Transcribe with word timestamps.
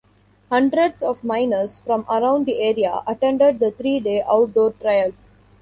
Hundreds 0.49 1.03
of 1.03 1.23
miners 1.23 1.75
from 1.75 2.07
around 2.09 2.47
the 2.47 2.59
area 2.59 3.03
attended 3.05 3.59
the 3.59 3.69
three-day 3.69 4.23
outdoor 4.27 4.71
trial. 4.71 5.11